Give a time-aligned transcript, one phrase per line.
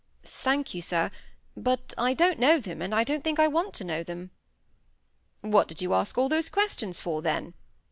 [0.23, 1.11] "Thank you, sir.
[1.55, 4.31] But I don't know them, and I don't think I want to know them."
[5.41, 7.53] "What did you ask all those questions for, then?"